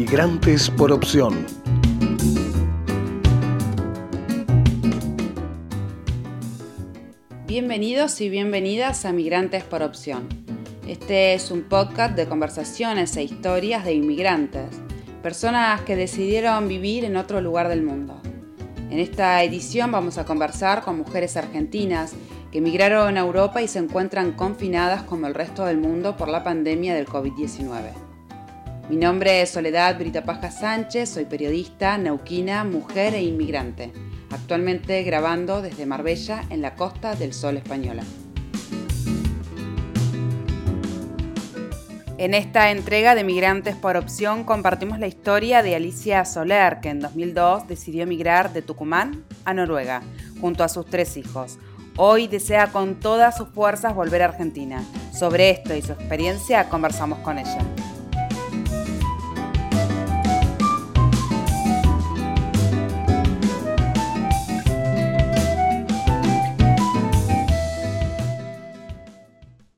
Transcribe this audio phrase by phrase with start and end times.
[0.00, 1.44] Migrantes por opción.
[7.48, 10.28] Bienvenidos y bienvenidas a Migrantes por opción.
[10.86, 14.68] Este es un podcast de conversaciones e historias de inmigrantes,
[15.20, 18.22] personas que decidieron vivir en otro lugar del mundo.
[18.92, 22.14] En esta edición vamos a conversar con mujeres argentinas
[22.52, 26.44] que emigraron a Europa y se encuentran confinadas como el resto del mundo por la
[26.44, 28.07] pandemia del COVID-19.
[28.88, 33.92] Mi nombre es Soledad Brita Paja Sánchez, soy periodista, neuquina, mujer e inmigrante,
[34.30, 38.02] actualmente grabando desde Marbella en la costa del sol española.
[42.16, 47.00] En esta entrega de Migrantes por Opción compartimos la historia de Alicia Soler, que en
[47.00, 50.02] 2002 decidió emigrar de Tucumán a Noruega,
[50.40, 51.58] junto a sus tres hijos,
[52.00, 54.84] Hoy desea con todas sus fuerzas volver a Argentina.
[55.12, 57.58] Sobre esto y su experiencia conversamos con ella.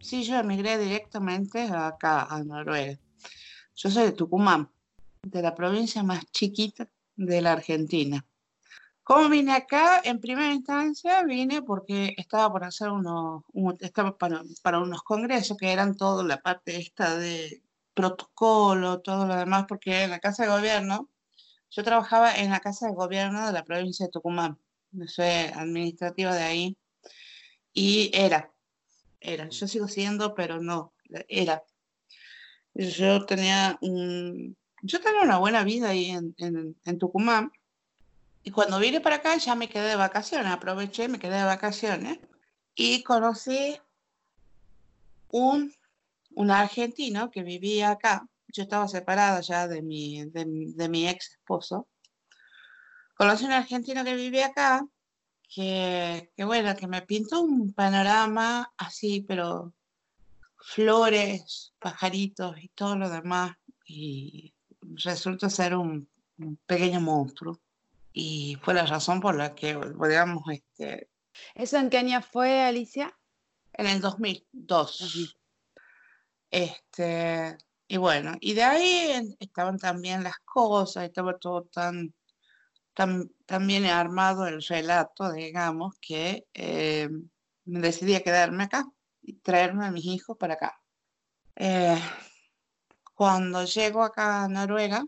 [0.01, 2.99] Sí, yo emigré directamente acá, a Noruega.
[3.77, 4.71] Yo soy de Tucumán,
[5.23, 8.25] de la provincia más chiquita de la Argentina.
[9.03, 10.01] ¿Cómo vine acá?
[10.03, 13.43] En primera instancia vine porque estaba por hacer unos,
[13.81, 17.63] estaba para, unos congresos que eran todo la parte esta de
[17.93, 21.11] protocolo, todo lo demás, porque en la Casa de Gobierno,
[21.71, 24.59] yo trabajaba en la Casa de Gobierno de la provincia de Tucumán,
[25.09, 26.79] soy administrativa de ahí,
[27.73, 28.51] y era,
[29.21, 30.93] era, yo sigo siendo, pero no,
[31.29, 31.63] era.
[32.75, 37.53] Yo tenía un, yo tenía una buena vida ahí en, en, en Tucumán,
[38.43, 42.19] y cuando vine para acá ya me quedé de vacaciones, aproveché, me quedé de vacaciones
[42.75, 43.79] y conocí
[45.29, 45.75] un,
[46.35, 48.27] un argentino que vivía acá.
[48.49, 50.45] Yo estaba separada ya de mi, de,
[50.75, 51.87] de mi ex esposo.
[53.15, 54.87] Conocí un argentino que vivía acá,
[55.53, 59.75] que, que bueno, que me pintó un panorama así, pero
[60.57, 63.57] flores, pajaritos y todo lo demás.
[63.85, 66.09] Y resulta ser un,
[66.39, 67.61] un pequeño monstruo
[68.13, 69.79] y fue la razón por la que,
[70.09, 71.11] digamos, este...
[71.55, 73.17] ¿Eso en qué año fue, Alicia?
[73.73, 75.37] En el 2002.
[76.51, 77.57] Este,
[77.87, 82.13] y bueno, y de ahí estaban también las cosas, estaba todo tan,
[83.47, 87.09] tan bien armado el relato, digamos, que eh,
[87.65, 88.85] me decidí a quedarme acá
[89.23, 90.81] y traerme a mis hijos para acá.
[91.57, 92.01] Eh,
[93.15, 95.05] cuando llego acá a Noruega,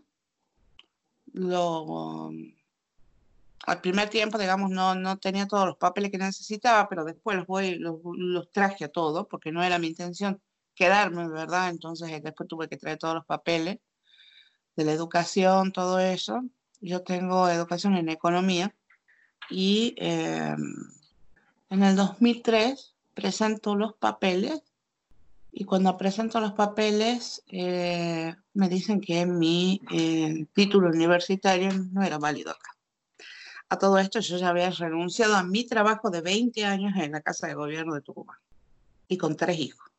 [1.33, 2.29] lo
[3.65, 7.47] al primer tiempo, digamos, no, no tenía todos los papeles que necesitaba, pero después los,
[7.47, 10.41] voy, los, los traje a todos, porque no era mi intención
[10.75, 11.69] quedarme, ¿verdad?
[11.69, 13.77] Entonces eh, después tuve que traer todos los papeles
[14.75, 16.41] de la educación, todo eso.
[16.83, 18.75] Yo tengo educación en economía
[19.49, 20.53] y eh,
[21.69, 24.61] en el 2003 presento los papeles
[25.53, 29.79] y cuando presento los papeles eh, me dicen que mi
[30.53, 32.75] título universitario no era válido acá.
[33.69, 37.21] A todo esto yo ya había renunciado a mi trabajo de 20 años en la
[37.21, 38.39] Casa de Gobierno de Tucumán
[39.07, 39.89] y con tres hijos.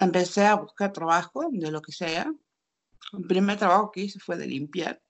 [0.00, 2.32] Empecé a buscar trabajo de lo que sea.
[3.12, 5.00] El primer trabajo que hice fue de limpiar,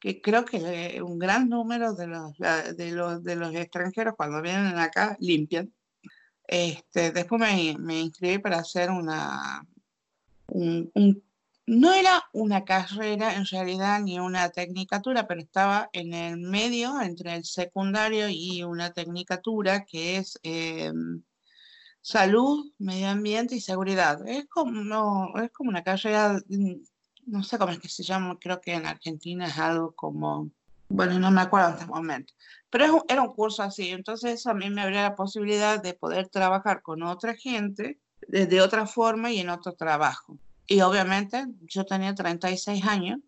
[0.00, 4.78] que creo que un gran número de los, de los, de los extranjeros cuando vienen
[4.78, 5.72] acá limpian.
[6.46, 9.66] Este, después me, me inscribí para hacer una,
[10.46, 11.22] un, un
[11.68, 17.34] no era una carrera en realidad ni una tecnicatura, pero estaba en el medio entre
[17.34, 20.90] el secundario y una tecnicatura que es eh,
[22.00, 24.26] salud, medio ambiente y seguridad.
[24.26, 26.76] Es como, es como una carrera, mm,
[27.28, 30.50] no sé cómo es que se llama, creo que en Argentina es algo como,
[30.88, 32.32] bueno, no me acuerdo en este momento,
[32.70, 36.82] pero era un curso así, entonces a mí me abría la posibilidad de poder trabajar
[36.82, 40.38] con otra gente de otra forma y en otro trabajo.
[40.66, 43.20] Y obviamente yo tenía 36 años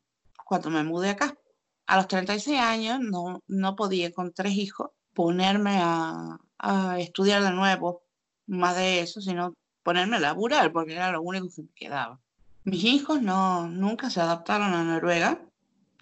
[0.44, 1.34] cuando me mudé acá.
[1.86, 7.50] A los 36 años no, no podía con tres hijos ponerme a, a estudiar de
[7.52, 8.02] nuevo
[8.46, 12.20] más de eso, sino ponerme a laburar porque era lo único que me quedaba.
[12.70, 15.40] Mis hijos no, nunca se adaptaron a Noruega,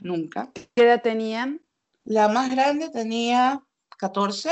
[0.03, 0.53] nunca.
[0.53, 1.63] ¿Qué edad tenían?
[2.05, 3.63] La más grande tenía
[3.97, 4.51] 14,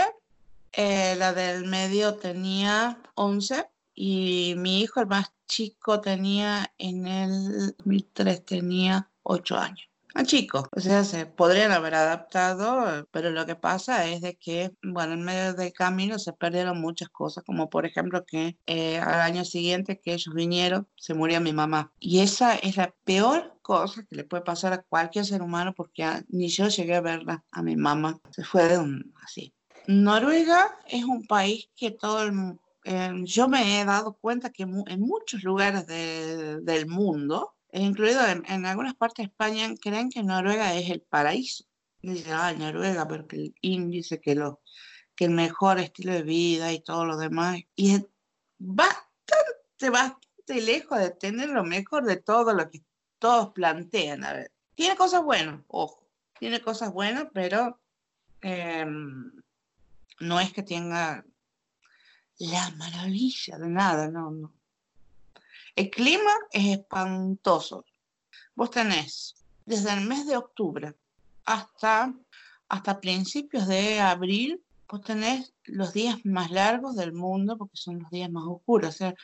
[0.72, 7.76] eh, la del medio tenía 11 y mi hijo, el más chico, tenía en el
[7.76, 9.86] 2003, tenía 8 años.
[10.16, 10.64] A chicos.
[10.72, 15.22] O sea, se podrían haber adaptado, pero lo que pasa es de que, bueno, en
[15.22, 20.00] medio del camino se perdieron muchas cosas, como por ejemplo que eh, al año siguiente
[20.00, 21.92] que ellos vinieron, se murió mi mamá.
[22.00, 26.06] Y esa es la peor cosa que le puede pasar a cualquier ser humano porque
[26.28, 28.20] ni yo llegué a verla a mi mamá.
[28.30, 29.52] Se fue de un así.
[29.88, 35.00] Noruega es un país que todo el, eh, yo me he dado cuenta que en
[35.00, 41.02] muchos lugares del mundo incluido en, algunas partes de España, creen que Noruega es el
[41.02, 41.64] paraíso.
[42.02, 44.60] Dicen, ah, Noruega, porque el índice, que, lo,
[45.14, 47.60] que el mejor estilo de vida y todo lo demás.
[47.74, 48.06] Y es
[48.58, 52.84] bastante, bastante lejos de tener lo mejor de todo lo que
[53.18, 54.24] todos plantean.
[54.74, 56.08] Tiene cosas buenas, ojo,
[56.38, 57.80] tiene cosas buenas, pero
[58.42, 59.32] em,
[60.20, 61.24] no es que tenga
[62.38, 64.54] la maravilla de nada, no, no.
[65.76, 67.84] El clima es espantoso.
[68.54, 69.34] Vos tenés
[69.66, 70.94] desde el mes de octubre
[71.44, 72.14] hasta,
[72.70, 78.10] hasta principios de abril, vos tenés los días más largos del mundo porque son los
[78.10, 78.94] días más oscuros.
[78.94, 79.14] O sea,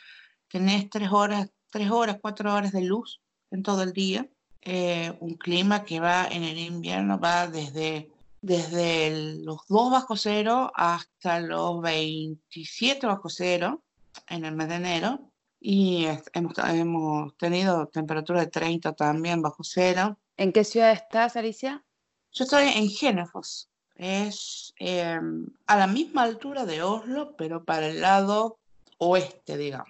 [0.47, 3.19] tenés tres horas, tres horas, cuatro horas de luz
[3.49, 4.29] en todo el día.
[4.61, 8.11] Eh, un clima que va en el invierno, va desde,
[8.41, 13.81] desde los 2 bajo cero hasta los 27 bajo cero
[14.27, 15.32] en el mes de enero
[15.65, 20.19] y hemos, hemos tenido temperatura de 30 también bajo cero.
[20.35, 21.81] ¿En qué ciudad estás, Alicia?
[22.33, 23.69] Yo estoy en Genefos.
[23.95, 28.59] Es em, a la misma altura de Oslo, pero para el lado
[28.97, 29.87] oeste, digamos.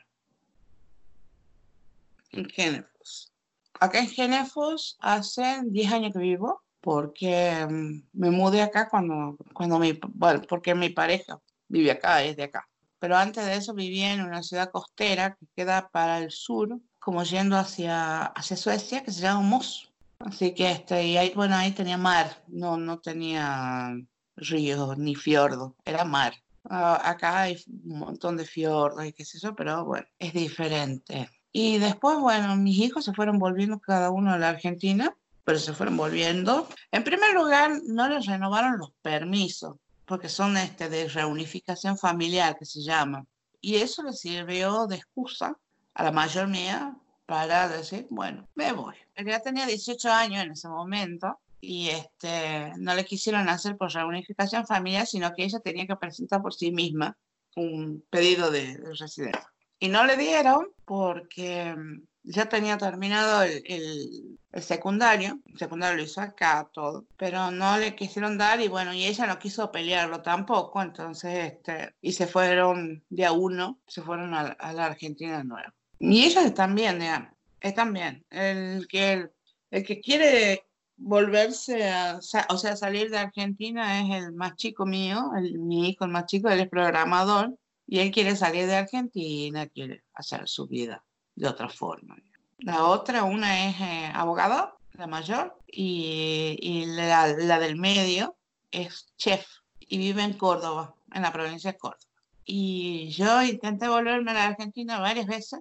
[2.31, 3.31] En Genefos.
[3.79, 9.79] Acá en Genefos hace 10 años que vivo, porque em, me mudé acá cuando, cuando
[9.79, 12.69] mi, bueno, porque mi pareja vive acá, es de acá
[13.03, 17.21] pero antes de eso vivía en una ciudad costera que queda para el sur, como
[17.23, 19.91] yendo hacia, hacia Suecia, que se llama Moss.
[20.19, 23.93] Así que este, y ahí, bueno, ahí tenía mar, no, no tenía
[24.37, 26.33] ríos ni fiordo, era mar.
[26.69, 31.29] Ah, acá hay un montón de fiordos y qué sé yo, pero bueno, es diferente.
[31.51, 35.13] Y después, bueno, mis hijos se fueron volviendo cada uno a la Argentina,
[35.43, 36.69] pero se fueron volviendo.
[36.89, 42.65] En primer lugar, no les renovaron los permisos porque son este, de reunificación familiar que
[42.65, 43.25] se llama.
[43.61, 45.57] Y eso le sirvió de excusa
[45.93, 46.95] a la mayor mía
[47.25, 48.95] para decir, bueno, me voy.
[49.15, 54.67] Ella tenía 18 años en ese momento y este, no le quisieron hacer por reunificación
[54.67, 57.17] familiar, sino que ella tenía que presentar por sí misma
[57.55, 59.49] un pedido de, de residencia.
[59.79, 61.75] Y no le dieron porque
[62.23, 67.95] ya tenía terminado el, el, secundario, el secundario lo hizo acá todo, pero no le
[67.95, 73.03] quisieron dar y bueno, y ella no quiso pelearlo tampoco, entonces, este, y se fueron
[73.09, 75.69] de a uno, se fueron a, la Argentina de nuevo.
[75.99, 77.29] Y ellos también, digamos,
[77.59, 78.25] están bien.
[78.29, 79.29] El que,
[79.71, 80.63] el, que quiere
[80.95, 86.05] volverse a, o sea, salir de Argentina es el más chico mío, el, mi hijo
[86.05, 90.67] el más chico, él es programador y él quiere salir de Argentina, quiere hacer su
[90.67, 91.03] vida
[91.35, 92.17] de otra forma.
[92.59, 98.35] La otra, una es eh, abogada, la mayor, y, y la, la, del medio
[98.71, 99.45] es chef
[99.79, 101.99] y vive en Córdoba, en la provincia de Córdoba.
[102.45, 105.59] Y yo intenté volverme a la Argentina varias veces,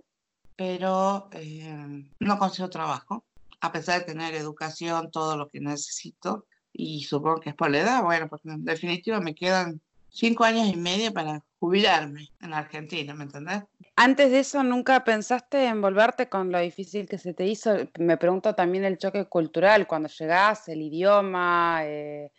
[0.56, 3.24] pero eh, no consigo trabajo,
[3.60, 7.80] a pesar de tener educación, todo lo que necesito, y supongo que es por la
[7.80, 13.14] edad, bueno, porque en definitiva me quedan cinco años y medio para jubilarme en Argentina,
[13.14, 13.62] ¿me entendés?
[13.94, 17.76] Antes de eso, ¿nunca pensaste en volverte con lo difícil que se te hizo?
[18.00, 21.82] Me pregunto también el choque cultural, cuando llegás, el idioma.
[21.84, 22.32] Eh,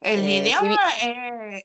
[0.00, 0.78] el eh, idioma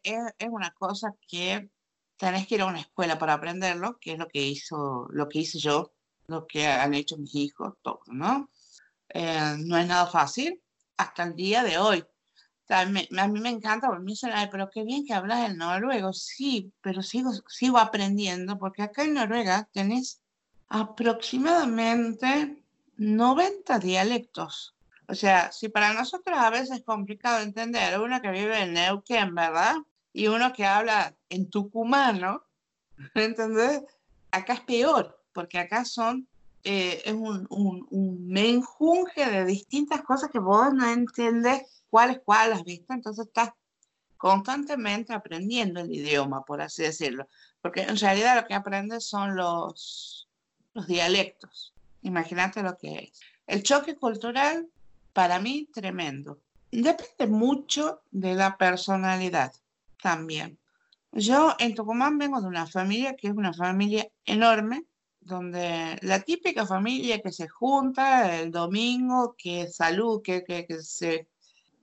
[0.04, 1.70] es, una cosa que
[2.18, 5.40] tenés que ir a una escuela para aprenderlo, que es lo que hizo, lo que
[5.40, 5.94] hice yo,
[6.28, 8.50] lo que han hecho mis hijos, todo, ¿no?
[9.08, 10.62] Eh, no es nada fácil
[10.98, 12.04] hasta el día de hoy
[12.70, 16.14] a mí me encanta, porque me dicen, pero qué bien que hablas el noruego.
[16.14, 20.22] Sí, pero sigo, sigo aprendiendo, porque acá en Noruega tenés
[20.68, 22.64] aproximadamente
[22.98, 24.76] 90 dialectos.
[25.08, 29.34] O sea, si para nosotros a veces es complicado entender uno que vive en Neuquén,
[29.34, 29.76] ¿verdad?
[30.14, 32.44] Y uno que habla en tucumano,
[33.16, 33.82] ¿entendés?
[34.30, 36.28] Acá es peor, porque acá son,
[36.64, 42.22] eh, es un, un, un menjunje de distintas cosas que vos no entendés cuál es
[42.24, 43.52] cuál, has visto, entonces estás
[44.18, 47.28] constantemente aprendiendo el idioma, por así decirlo,
[47.62, 50.28] porque en realidad lo que aprendes son los,
[50.74, 51.74] los dialectos.
[52.02, 53.20] Imagínate lo que es.
[53.48, 54.68] El choque cultural,
[55.14, 56.40] para mí, tremendo.
[56.72, 59.54] Depende mucho de la personalidad
[60.02, 60.60] también.
[61.12, 64.86] Yo en Tucumán vengo de una familia que es una familia enorme,
[65.20, 71.28] donde la típica familia que se junta el domingo, que salud, que, que, que se...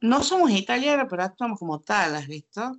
[0.07, 2.79] No somos italianos, pero actuamos como tal, ¿has visto?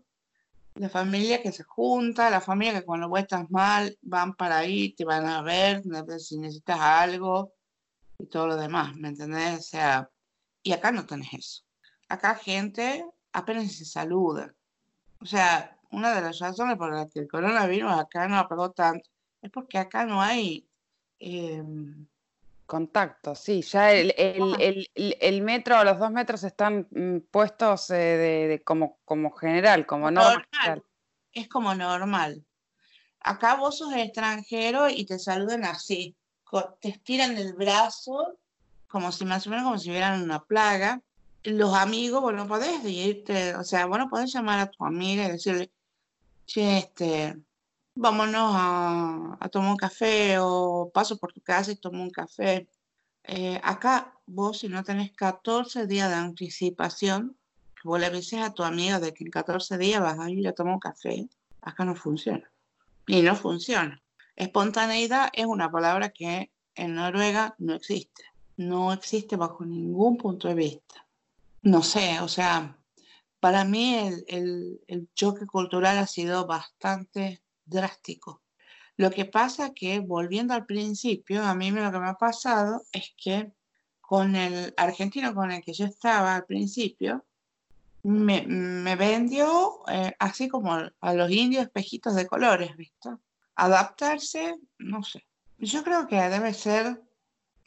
[0.75, 4.93] La familia que se junta, la familia que cuando vos estás mal van para ahí,
[4.93, 5.83] te van a ver,
[6.19, 7.53] si necesitas algo
[8.17, 9.59] y todo lo demás, ¿me entendés?
[9.59, 10.09] O sea,
[10.63, 11.63] y acá no tenés eso.
[12.07, 14.55] Acá gente apenas se saluda.
[15.19, 19.09] O sea, una de las razones por las que el coronavirus acá no apagó tanto
[19.41, 20.65] es porque acá no hay...
[21.19, 22.07] Em,
[22.67, 27.95] Contacto, sí, ya el, el, el, metro o los dos metros están mm, puestos eh,
[27.95, 30.83] de, como, como general, como normal.
[31.31, 32.45] Es como normal.
[33.21, 36.17] Acá vos sos extranjero y te saludan así,
[36.81, 38.37] te estiran el brazo,
[38.89, 41.01] como si más o menos como si hubieran una plaga.
[41.43, 45.23] Los amigos, vos no podés irte, o sea, vos no podés llamar a tu amiga
[45.23, 45.71] y decirle,
[46.45, 47.37] che, este,
[47.97, 52.67] vámonos a, tomar un café o paso por tu casa y tomo un café.
[53.23, 57.37] Eh, acá vos si no tenés 14 días de anticipación,
[57.83, 60.53] vos le avises a tu amiga de que en 14 días vas a ir a
[60.53, 61.27] tomar un café,
[61.61, 62.49] acá no funciona.
[63.07, 64.01] Y no funciona.
[64.35, 68.23] Espontaneidad es una palabra que en Noruega no existe.
[68.57, 71.05] No existe bajo ningún punto de vista.
[71.63, 72.77] No sé, o sea,
[73.39, 73.95] para mí
[74.27, 78.41] el choque cultural ha sido bastante drástico.
[78.95, 83.13] Lo que pasa que, volviendo al principio, a mí lo que me ha pasado es
[83.15, 83.51] que
[84.01, 87.25] con el argentino con el que yo estaba al principio,
[88.03, 93.19] me, vendió eh, así como a los indios espejitos de colores, ¿visto?
[93.55, 95.27] Adaptarse, no sé.
[95.57, 97.01] Yo creo que debe ser,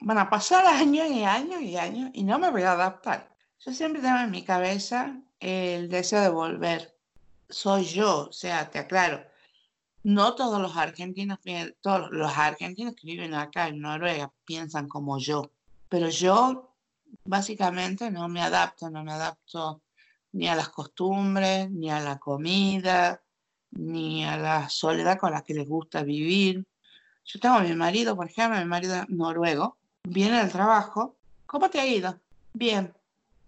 [0.00, 3.36] van a pasar años y años y años y no me voy a adaptar.
[3.58, 6.96] Yo siempre tengo en mi cabeza el deseo de volver.
[7.50, 9.22] Soy yo, o sea, te aclaro,
[10.02, 11.38] no todos los argentinos,
[11.80, 15.50] todos los argentinos que viven acá en Noruega piensan como yo,
[15.88, 16.74] pero yo
[17.24, 19.82] básicamente no me adapto, no me adapto
[20.32, 23.22] ni a las costumbres, ni a la comida,
[23.72, 26.66] ni a la soledad con la que les gusta vivir.
[27.24, 31.16] Yo tengo a mi marido, por ejemplo, mi marido noruego, viene del trabajo,
[31.46, 32.18] ¿cómo te ha ido?
[32.54, 32.92] Bien.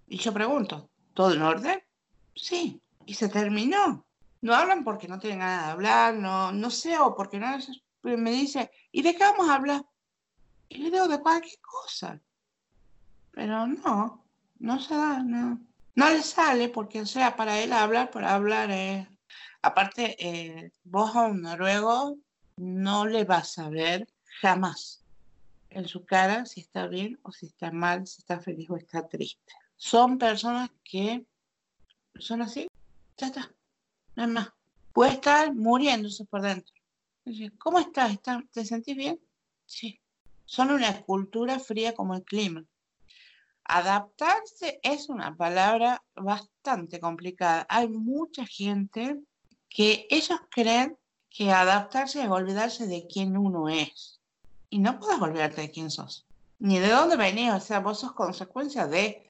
[0.09, 1.83] Y yo pregunto, ¿todo en orden?
[2.35, 2.81] Sí.
[3.07, 4.05] Y se terminó
[4.43, 7.57] no hablan porque no tienen ganas de hablar, no, no sé, o porque no
[8.03, 9.87] me dice, ¿y de qué vamos a hablar?
[10.69, 12.21] Y le digo de cualquier cosa.
[13.31, 14.27] Pero no,
[14.59, 15.61] no se da, no.
[15.95, 19.07] No le sale porque, o sea, para él hablar, para hablar es...
[19.63, 22.17] Aparte, eh, vos a un noruego
[22.57, 24.09] no le vas a ver
[24.41, 25.05] jamás
[25.71, 29.07] en su cara si está bien o si está mal, si está feliz o está
[29.07, 29.53] triste.
[29.77, 31.25] Son personas que
[32.19, 32.69] son así,
[33.17, 33.31] ya
[34.17, 34.49] no es más.
[34.93, 36.75] Puede estar muriéndose por dentro.
[37.59, 38.19] ¿Cómo estás?
[38.53, 39.21] ¿Te sentís bien?
[39.67, 40.01] Sí.
[40.45, 42.65] Son una escultura fría como el clima.
[43.65, 47.65] Adaptarse es una palabra bastante complicada.
[47.69, 49.21] Hay mucha gente
[49.69, 50.99] que ellos creen
[51.31, 54.21] que adaptarse es olvidarse de quién uno es.
[54.69, 56.27] Y no puedes olvidarte de quién sos,
[56.59, 57.53] ni de dónde venís.
[57.53, 59.27] O sea, vos sos consecuencia de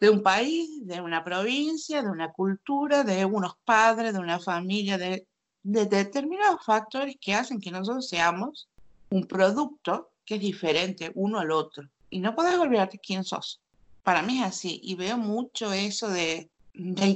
[0.00, 4.96] de un país, de una provincia, de una cultura, de unos padres, de una familia,
[4.96, 5.26] de,
[5.62, 8.68] determinados factores que hacen que nosotros seamos
[9.10, 11.88] un producto que es diferente uno al otro.
[12.10, 13.60] Y no puedes olvidarte quién sos.
[14.02, 14.80] Para mí es así.
[14.82, 16.50] Y veo mucho eso de,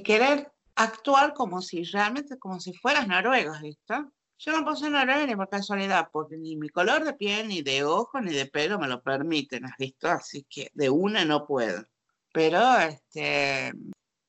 [0.05, 3.95] querer actuar como si realmente, como si fueras noruego, ¿viste?
[4.39, 7.63] Yo no puedo ser noruega ni por casualidad, porque ni mi color de piel, ni
[7.63, 10.09] de ojo, ni de pelo me lo permiten, ¿has visto?
[10.09, 11.85] Así que de una no puedo
[12.33, 13.73] pero este,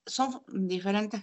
[0.06, 1.22] son diferentes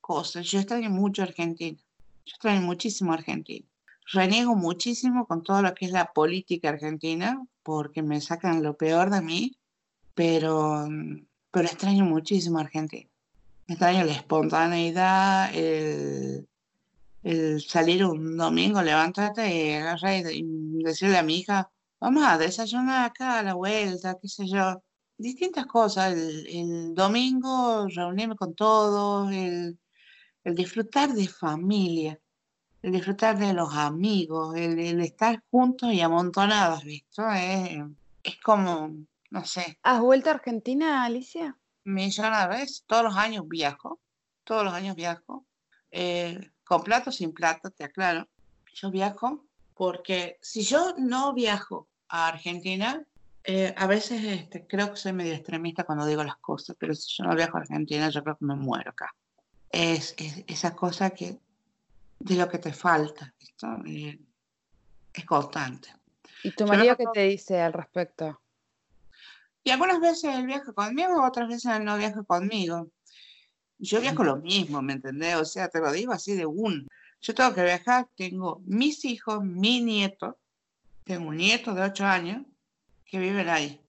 [0.00, 0.46] cosas.
[0.46, 1.78] Yo extraño mucho Argentina,
[2.24, 3.66] yo extraño muchísimo Argentina.
[4.12, 9.10] Reniego muchísimo con todo lo que es la política argentina, porque me sacan lo peor
[9.10, 9.58] de mí,
[10.14, 10.88] pero,
[11.50, 13.08] pero extraño muchísimo Argentina.
[13.68, 16.48] Extraño la espontaneidad, el,
[17.22, 21.70] el salir un domingo, levantarte y agarrar y decirle a mi hija,
[22.00, 24.82] vamos a desayunar acá a la vuelta, qué sé yo
[25.20, 26.12] distintas cosas.
[26.14, 29.78] El, domingo reunirme con todos, el,
[30.44, 32.18] disfrutar de familia,
[32.82, 37.28] el disfrutar de los amigos, el, estar juntos y amontonados, ¿visto?
[37.30, 37.78] Es,
[38.22, 38.96] es, como,
[39.30, 39.78] no sé.
[39.82, 41.56] ¿Has vuelto a Argentina, Alicia?
[41.84, 44.00] Millones de veces, todos los años viajo,
[44.44, 45.46] todos los años viajo,
[45.90, 48.28] eh, con plato sin plato, te aclaro.
[48.74, 53.02] Yo viajo porque si yo no viajo a Argentina,
[53.44, 57.16] eh, a veces este, creo que soy medio extremista cuando digo las cosas, pero si
[57.16, 59.14] yo no viajo a Argentina, yo creo que me muero acá.
[59.70, 60.14] Es,
[60.46, 61.38] esa cosa que
[62.18, 63.32] de lo que te falta,
[63.86, 64.18] eh,
[65.12, 65.88] es constante.
[66.42, 68.40] ¿Y tu marido qué te dice al respecto?
[69.64, 72.88] Y algunas veces él viaja conmigo, otras veces él no viaja conmigo.
[73.78, 75.36] Yo viajo lo mismo, ¿me entendés?
[75.36, 76.86] O sea, te lo digo así de un.
[77.22, 80.38] Yo tengo que viajar, tengo mis hijos, mi nieto,
[81.04, 82.42] tengo un nieto de 8 años
[83.10, 83.80] que vive ahí.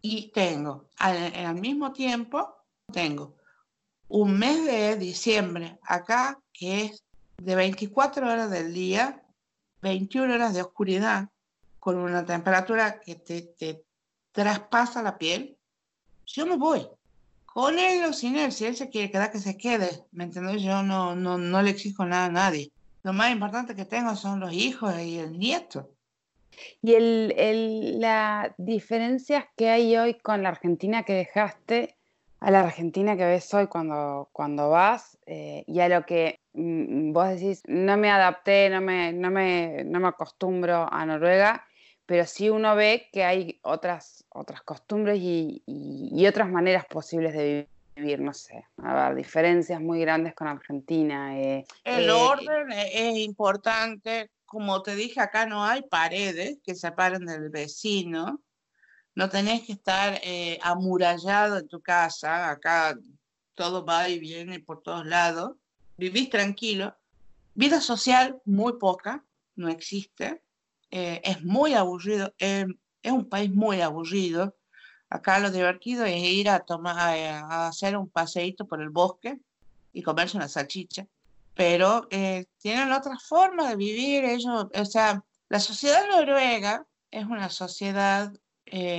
[0.00, 2.56] Y tengo, al, mismo tiempo,
[2.92, 3.36] tengo
[4.08, 7.04] un mes de diciembre acá que es
[7.38, 9.22] de 24 horas del día,
[9.80, 11.28] 21 horas de oscuridad,
[11.80, 13.84] con una temperatura que te, te
[14.30, 15.56] traspasa la piel.
[16.26, 16.86] Yo me voy.
[17.44, 20.04] Con él o sin él, si él se quiere quedar, que se quede.
[20.12, 20.62] ¿Me entiendes?
[20.62, 22.72] Yo no, no, no le exijo nada a nadie.
[23.02, 25.90] Lo más importante que tengo son los hijos y el nieto.
[26.82, 31.96] Y el, el, la diferencia que hay hoy con la Argentina que dejaste
[32.42, 37.12] a la Argentina que ves hoy cuando, cuando vas eh, y a lo que mm,
[37.12, 41.64] vos decís, no me adapté, no me, no me, no me acostumbro a Noruega,
[42.04, 47.68] pero sí uno ve que hay otras, otras costumbres y, y, otras maneras posibles de
[47.94, 51.38] vivir, no sé, a ver, diferencias muy grandes con Argentina.
[51.38, 56.74] Eh, el eh, orden e, es importante, como te dije, acá no hay paredes que
[56.74, 58.42] separen del vecino,
[59.14, 62.94] no tenés que estar eh, amurallado en tu casa, acá
[63.54, 65.56] todo va y viene por todos lados,
[65.96, 66.94] vivís tranquilo,
[67.54, 69.24] vida social muy poca,
[69.56, 70.42] no existe,
[70.90, 72.66] eh, es muy aburrido, eh,
[73.02, 74.54] es un país muy aburrido.
[75.08, 79.40] Acá lo divertido es ir a, tomar, a, hacer un paseíto por el bosque
[79.94, 81.06] y comerse una salchicha.
[81.54, 84.24] Pero eh, tienen otra forma de vivir.
[84.24, 88.32] Ellos, o sea, la sociedad noruega es una sociedad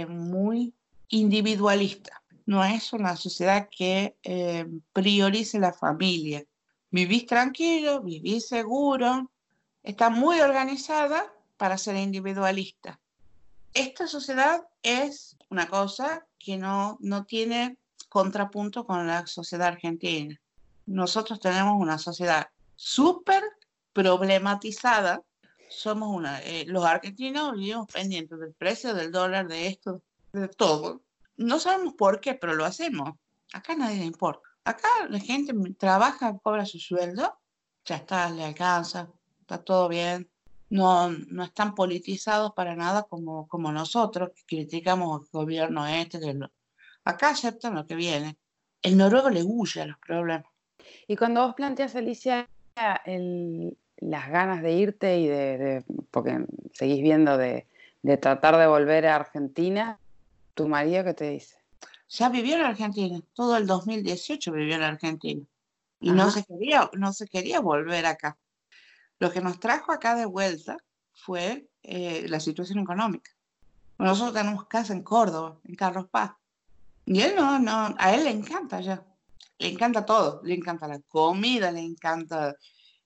[0.08, 0.76] muy
[1.10, 2.22] individualista.
[2.46, 4.16] No es una sociedad que
[4.94, 6.44] priorice la familia.
[6.92, 9.32] Vivís tranquilo, vivís seguro,
[9.82, 13.00] está muy organizada para ser individualista.
[13.74, 17.78] Esta sociedad es una cosa que no, no tiene
[18.10, 20.40] contrapunto con la sociedad argentina.
[20.86, 23.44] Nosotros tenemos una sociedad súper
[23.94, 25.22] problematizada.
[25.70, 31.02] Somos una, eh, los argentinos vivimos pendientes del precio del dólar, de esto, de todo.
[31.38, 33.12] No sabemos por qué, pero lo hacemos.
[33.54, 34.42] Acá nadie le importa.
[34.66, 37.38] Acá la gente trabaja, cobra su sueldo,
[37.86, 39.10] ya está, le alcanza,
[39.42, 40.30] está todo bien
[40.74, 46.20] no, no están politizados para nada como, como nosotros, que criticamos el gobierno este.
[46.20, 46.40] Que
[47.04, 48.40] Acá aceptan lo que viene.
[48.82, 50.52] El noruego le huye a los problemas.
[51.08, 52.48] Y cuando vos planteas, Alicia,
[53.98, 57.68] las ganas de irte y de, porque seguís viendo de,
[58.22, 60.00] tratar de volver a Argentina,
[60.54, 61.58] ¿tu marido qué te dice?
[62.10, 65.46] Ya vivió en Argentina, todo el 2018 vivió en Argentina.
[66.00, 68.38] Y no se, quería, no se quería volver acá.
[69.20, 70.78] Lo que nos trajo acá de vuelta
[71.14, 73.32] fue eh, la situación económica.
[73.98, 76.32] Nosotros tenemos casa en Córdoba, en Carlos Paz.
[77.06, 79.02] Y él no, no, a él le encanta ya.
[79.64, 80.42] Le encanta todo.
[80.44, 82.54] Le encanta la comida, le encanta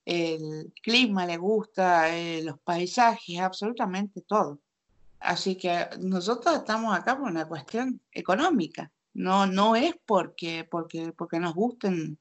[0.04, 4.60] el clima, le gusta eh, los paisajes, absolutamente todo.
[5.20, 8.90] Así que nosotros estamos acá por una cuestión económica.
[9.14, 12.18] No, no es porque, porque, porque nos gusten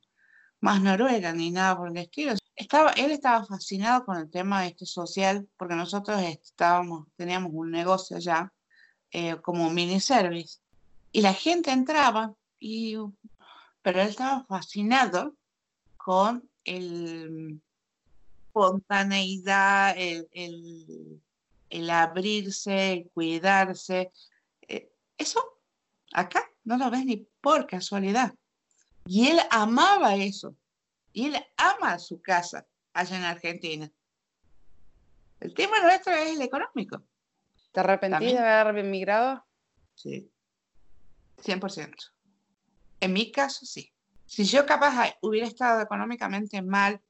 [0.59, 2.33] más Noruega ni nada por el estilo.
[2.55, 8.17] Estaba, él estaba fascinado con el tema este social porque nosotros estábamos, teníamos un negocio
[8.17, 8.53] allá
[9.11, 10.59] eh, como mini service
[11.11, 12.97] y la gente entraba y
[13.87, 15.37] pero él estaba fascinado
[15.95, 17.61] con el
[18.47, 20.27] espontaneidad, el,
[21.69, 24.11] el, abrirse, el cuidarse.
[24.67, 25.41] Eh, eso
[26.11, 28.35] acá no lo ves ni por casualidad.
[29.05, 30.53] Y él amaba eso.
[31.13, 33.89] Y él ama su casa allá en Argentina.
[35.39, 37.03] El tema nuestro es el económico.
[37.71, 39.45] ¿Te arrepentís de haber emigrado?
[39.95, 40.29] Sí,
[41.37, 42.16] 100%.
[42.99, 43.91] En mi caso, sí.
[44.25, 47.01] Si yo capaz hubiera estado económicamente mal,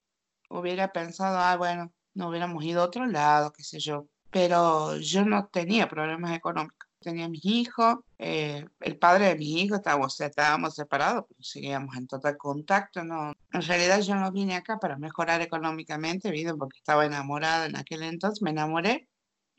[0.49, 4.07] hubiera pensado, ah, bueno, no hubiéramos ido a otro lado, qué sé yo.
[4.31, 9.77] Pero yo no tenía problemas económicos tenía mis hijos, eh, el padre de mis hijos,
[9.77, 13.03] estábamos, estábamos separados, pero seguíamos en total contacto.
[13.03, 13.33] No.
[13.51, 18.03] En realidad yo no vine acá para mejorar económicamente, vine porque estaba enamorada en aquel
[18.03, 19.07] entonces, me enamoré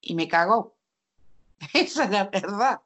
[0.01, 0.77] y me cagó.
[1.75, 2.81] Esa es la verdad.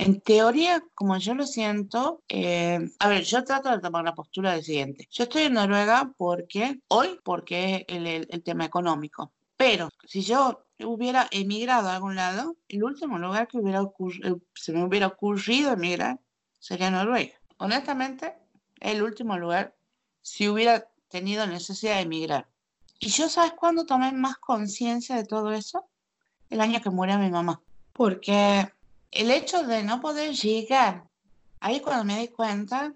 [0.00, 4.52] En teoría, como yo lo siento, eh, a ver, yo trato de tomar la postura
[4.52, 5.06] del siguiente.
[5.10, 9.32] Yo estoy en Noruega porque, hoy, porque es el, el tema económico.
[9.56, 14.72] Pero si yo hubiera emigrado a algún lado, el último lugar que hubiera eh, se
[14.72, 16.18] me hubiera ocurrido emigrar
[16.58, 17.38] sería Noruega.
[17.58, 18.34] Honestamente,
[18.80, 19.76] el último lugar
[20.22, 22.48] si hubiera tenido necesidad de emigrar.
[23.00, 25.90] Y yo, ¿sabes cuándo tomé más conciencia de todo eso?
[26.50, 27.62] el año que murió mi mamá.
[27.92, 28.70] Porque
[29.10, 31.04] el hecho de no poder llegar,
[31.60, 32.94] ahí cuando me di cuenta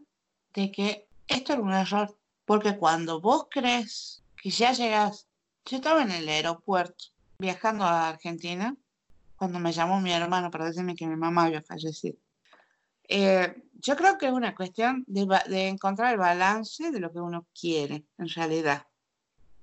[0.55, 2.17] de que esto era un error.
[2.45, 5.27] Porque cuando vos crees que ya llegas,
[5.65, 7.07] yo estaba en el aeropuerto
[7.39, 8.77] viajando a Argentina
[9.37, 12.17] cuando me llamó mi hermano para decirme que mi mamá había fallecido.
[13.09, 17.47] Eh, yo creo que es una cuestión de, encontrar el balance de lo que uno
[17.59, 18.87] quiere, en realidad.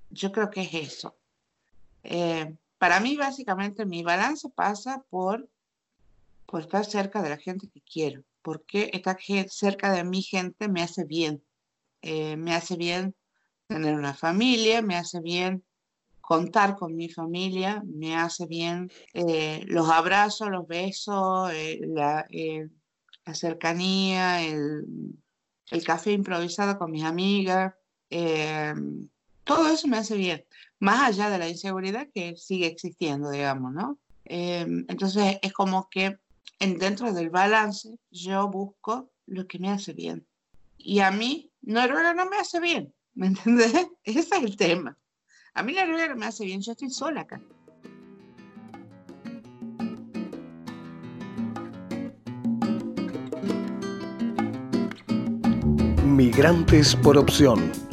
[0.10, 1.18] Yo creo que es eso.
[2.04, 5.48] Eh, para mí, básicamente, mi balance pasa por,
[6.52, 9.18] por estar cerca de la gente que quiero, porque estar
[9.50, 11.44] cerca de mi gente me hace bien.
[12.02, 13.16] Eh, me hace bien
[13.68, 15.64] tener una familia, me hace bien
[16.20, 18.92] contar con mi familia, me hace bien
[19.68, 22.26] los abrazos, los besos, la,
[23.26, 25.18] la cercanía, el,
[25.86, 27.74] café improvisado con mis amigas,
[28.10, 28.74] eh,
[29.44, 30.44] todo eso me hace bien,
[30.80, 33.98] más allá de la inseguridad que sigue existiendo, digamos, ¿no?
[34.26, 36.18] Eh, entonces es como que
[36.62, 40.26] en, dentro del balance yo busco lo que me hace bien.
[40.78, 43.88] Y a mí Noruega no me hace bien, ¿me entendés?
[44.04, 44.98] Ese es el tema.
[45.54, 47.42] A mí Noruega no me hace bien, yo estoy sola acá.
[56.06, 57.91] Migrantes por opción.